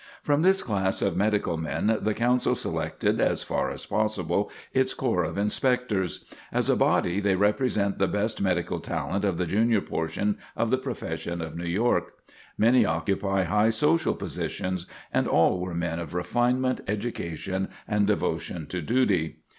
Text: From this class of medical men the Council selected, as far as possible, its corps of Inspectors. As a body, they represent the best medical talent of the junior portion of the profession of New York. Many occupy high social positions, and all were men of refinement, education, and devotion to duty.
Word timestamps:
From 0.23 0.41
this 0.41 0.63
class 0.63 1.03
of 1.03 1.15
medical 1.15 1.57
men 1.57 1.99
the 2.01 2.15
Council 2.15 2.55
selected, 2.55 3.21
as 3.21 3.43
far 3.43 3.69
as 3.69 3.85
possible, 3.85 4.49
its 4.73 4.95
corps 4.95 5.23
of 5.25 5.37
Inspectors. 5.37 6.25
As 6.51 6.71
a 6.71 6.75
body, 6.75 7.19
they 7.19 7.35
represent 7.35 7.99
the 7.99 8.07
best 8.07 8.41
medical 8.41 8.79
talent 8.79 9.23
of 9.23 9.37
the 9.37 9.45
junior 9.45 9.79
portion 9.79 10.39
of 10.55 10.71
the 10.71 10.79
profession 10.79 11.39
of 11.39 11.55
New 11.55 11.65
York. 11.67 12.15
Many 12.57 12.83
occupy 12.83 13.43
high 13.43 13.69
social 13.69 14.15
positions, 14.15 14.87
and 15.13 15.27
all 15.27 15.59
were 15.59 15.75
men 15.75 15.99
of 15.99 16.15
refinement, 16.15 16.81
education, 16.87 17.69
and 17.87 18.07
devotion 18.07 18.65
to 18.69 18.81
duty. 18.81 19.41